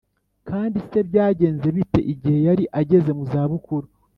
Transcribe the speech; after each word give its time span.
kandi 0.49 0.77
se 0.89 0.99
byagenze 1.09 1.67
bite 1.75 2.01
igihe 2.13 2.37
yari 2.47 2.63
ageze 2.79 3.09
mu 3.17 3.23
za 3.31 3.43
bukuru 3.51 3.87